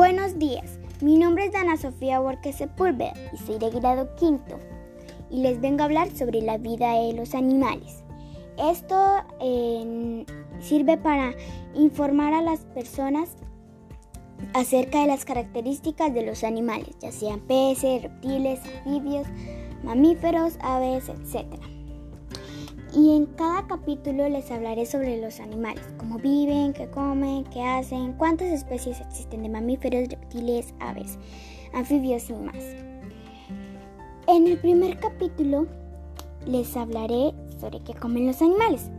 Buenos 0.00 0.38
días, 0.38 0.78
mi 1.02 1.18
nombre 1.18 1.44
es 1.44 1.52
Dana 1.52 1.76
Sofía 1.76 2.20
Borges 2.20 2.56
Sepúlveda 2.56 3.12
y 3.34 3.36
soy 3.36 3.58
de 3.58 3.68
grado 3.68 4.14
quinto 4.14 4.58
y 5.28 5.42
les 5.42 5.60
vengo 5.60 5.82
a 5.82 5.84
hablar 5.84 6.10
sobre 6.16 6.40
la 6.40 6.56
vida 6.56 6.94
de 6.94 7.12
los 7.12 7.34
animales. 7.34 8.02
Esto 8.56 8.96
sirve 10.58 10.96
para 10.96 11.34
informar 11.74 12.32
a 12.32 12.40
las 12.40 12.60
personas 12.60 13.36
acerca 14.54 15.02
de 15.02 15.06
las 15.06 15.26
características 15.26 16.14
de 16.14 16.24
los 16.24 16.44
animales, 16.44 16.96
ya 17.02 17.12
sean 17.12 17.40
peces, 17.40 18.00
reptiles, 18.04 18.58
anfibios, 18.78 19.26
mamíferos, 19.84 20.56
aves, 20.62 21.10
etc. 21.10 21.44
Y 22.92 23.16
en 23.16 23.26
cada 23.26 23.68
capítulo 23.68 24.28
les 24.28 24.50
hablaré 24.50 24.84
sobre 24.84 25.20
los 25.20 25.38
animales, 25.38 25.82
cómo 25.96 26.18
viven, 26.18 26.72
qué 26.72 26.90
comen, 26.90 27.44
qué 27.44 27.62
hacen, 27.62 28.14
cuántas 28.14 28.48
especies 28.48 29.00
existen 29.00 29.44
de 29.44 29.48
mamíferos, 29.48 30.08
reptiles, 30.08 30.74
aves, 30.80 31.16
anfibios 31.72 32.28
y 32.30 32.32
más. 32.32 32.56
En 34.26 34.48
el 34.48 34.58
primer 34.58 34.98
capítulo 34.98 35.68
les 36.46 36.76
hablaré 36.76 37.32
sobre 37.60 37.78
qué 37.80 37.94
comen 37.94 38.26
los 38.26 38.42
animales, 38.42 38.90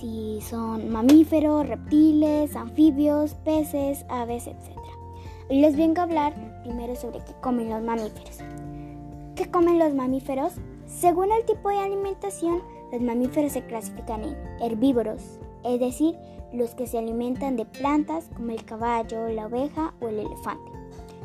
si 0.00 0.40
son 0.40 0.90
mamíferos, 0.90 1.68
reptiles, 1.68 2.56
anfibios, 2.56 3.34
peces, 3.44 4.06
aves, 4.08 4.46
etc. 4.46 4.78
Hoy 5.50 5.60
les 5.60 5.76
vengo 5.76 6.00
a 6.00 6.04
hablar 6.04 6.62
primero 6.62 6.96
sobre 6.96 7.18
qué 7.18 7.34
comen 7.42 7.68
los 7.68 7.82
mamíferos. 7.82 8.38
¿Qué 9.34 9.50
comen 9.50 9.78
los 9.78 9.94
mamíferos? 9.94 10.54
Según 10.86 11.30
el 11.30 11.44
tipo 11.44 11.68
de 11.68 11.78
alimentación, 11.78 12.62
los 12.92 13.00
mamíferos 13.00 13.52
se 13.52 13.64
clasifican 13.64 14.24
en 14.24 14.36
herbívoros, 14.60 15.38
es 15.64 15.80
decir, 15.80 16.16
los 16.52 16.74
que 16.74 16.86
se 16.86 16.98
alimentan 16.98 17.56
de 17.56 17.64
plantas 17.64 18.30
como 18.34 18.50
el 18.50 18.64
caballo, 18.64 19.28
la 19.28 19.46
oveja 19.46 19.94
o 20.00 20.08
el 20.08 20.20
elefante. 20.20 20.70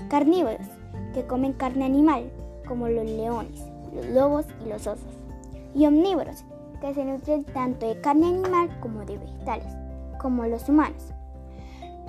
Carnívoros, 0.10 0.68
que 1.14 1.26
comen 1.26 1.54
carne 1.54 1.86
animal, 1.86 2.30
como 2.68 2.88
los 2.90 3.06
leones, 3.06 3.66
los 3.94 4.06
lobos 4.08 4.46
y 4.66 4.70
los 4.70 4.88
osos. 4.88 5.14
Y 5.74 5.86
omnívoros, 5.86 6.44
que 6.82 6.94
se 6.94 7.06
nutren 7.06 7.46
tanto 7.46 7.88
de 7.88 8.02
carne 8.02 8.28
animal 8.28 8.70
como 8.82 9.06
de 9.06 9.18
vegetales, 9.18 9.74
como 10.22 10.46
los 10.46 10.68
humanos. 10.68 11.14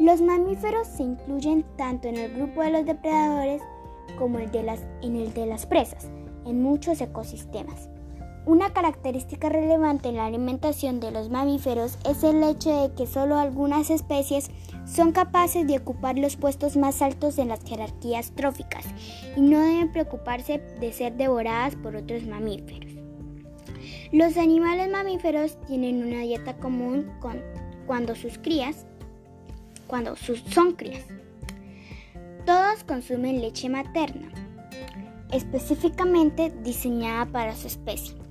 Los 0.00 0.20
mamíferos 0.20 0.88
se 0.88 1.05
incluyen 1.05 1.64
tanto 1.77 2.08
en 2.08 2.16
el 2.16 2.34
grupo 2.34 2.62
de 2.62 2.70
los 2.70 2.84
depredadores 2.84 3.62
como 4.19 4.38
en 4.41 5.16
el 5.16 5.32
de 5.32 5.47
las 5.47 5.66
presas 5.66 6.08
en 6.44 6.62
muchos 6.62 7.00
ecosistemas. 7.00 7.88
Una 8.47 8.75
característica 8.75 9.48
relevante 9.48 10.11
en 10.11 10.17
la 10.17 10.27
alimentación 10.27 11.00
de 11.00 11.11
los 11.11 11.31
mamíferos 11.31 11.97
es 12.06 12.23
el 12.25 12.42
hecho 12.42 12.83
de 12.83 12.95
que 12.95 13.06
solo 13.06 13.39
algunas 13.39 13.89
especies 13.89 14.50
son 14.84 15.12
capaces 15.12 15.67
de 15.67 15.78
ocupar 15.78 16.19
los 16.19 16.37
puestos 16.37 16.77
más 16.77 17.00
altos 17.00 17.39
en 17.39 17.48
las 17.48 17.65
jerarquías 17.65 18.33
tróficas 18.34 18.84
y 19.34 19.41
no 19.41 19.61
deben 19.61 19.92
preocuparse 19.92 20.59
de 20.78 20.92
ser 20.92 21.15
devoradas 21.15 21.75
por 21.77 21.97
otros 21.97 22.27
mamíferos. 22.27 22.92
Los 24.12 24.37
animales 24.37 24.91
mamíferos 24.91 25.59
tienen 25.67 26.05
una 26.05 26.20
dieta 26.20 26.55
común 26.59 27.11
cuando 27.87 28.15
sus 28.15 28.37
crías, 28.37 28.84
cuando 29.87 30.17
sus, 30.17 30.41
son 30.50 30.72
crías. 30.72 31.06
Todos 32.45 32.84
consumen 32.84 33.41
leche 33.41 33.70
materna, 33.70 34.28
específicamente 35.33 36.53
diseñada 36.62 37.25
para 37.25 37.56
su 37.56 37.69
especie. 37.69 38.23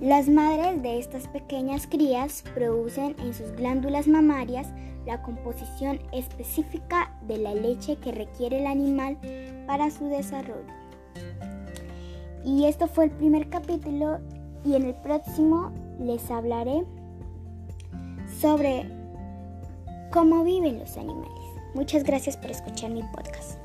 Las 0.00 0.28
madres 0.28 0.82
de 0.82 0.98
estas 0.98 1.26
pequeñas 1.28 1.86
crías 1.86 2.44
producen 2.54 3.16
en 3.18 3.32
sus 3.32 3.50
glándulas 3.52 4.06
mamarias 4.06 4.68
la 5.06 5.22
composición 5.22 6.00
específica 6.12 7.16
de 7.26 7.38
la 7.38 7.54
leche 7.54 7.96
que 7.96 8.12
requiere 8.12 8.58
el 8.60 8.66
animal 8.66 9.16
para 9.66 9.90
su 9.90 10.06
desarrollo. 10.08 10.66
Y 12.44 12.66
esto 12.66 12.88
fue 12.88 13.06
el 13.06 13.10
primer 13.10 13.48
capítulo 13.48 14.18
y 14.64 14.74
en 14.74 14.84
el 14.84 14.94
próximo 14.96 15.72
les 15.98 16.30
hablaré 16.30 16.84
sobre 18.38 18.86
cómo 20.12 20.44
viven 20.44 20.78
los 20.78 20.96
animales. 20.98 21.30
Muchas 21.74 22.04
gracias 22.04 22.36
por 22.36 22.50
escuchar 22.50 22.90
mi 22.90 23.02
podcast. 23.02 23.55